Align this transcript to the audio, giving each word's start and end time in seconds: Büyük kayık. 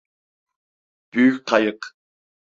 Büyük 1.13 1.45
kayık. 1.47 1.95